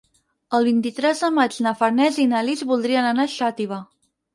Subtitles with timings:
[0.59, 3.85] El vint-i-tres de maig na Farners i na Lis voldrien anar a Xàtiva.